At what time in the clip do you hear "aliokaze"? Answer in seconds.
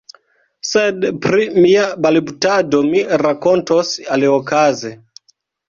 4.19-4.95